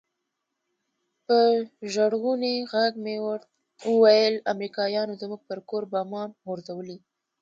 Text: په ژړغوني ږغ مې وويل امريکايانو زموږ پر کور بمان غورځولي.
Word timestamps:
په 1.25 1.37
ژړغوني 1.93 2.53
ږغ 2.71 2.93
مې 3.03 3.15
وويل 3.91 4.35
امريکايانو 4.53 5.19
زموږ 5.21 5.41
پر 5.49 5.59
کور 5.69 5.83
بمان 5.93 6.29
غورځولي. 6.45 6.97